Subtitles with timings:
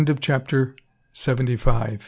[0.19, 0.73] CHAPTER
[1.13, 1.99] SEVENTY SIX.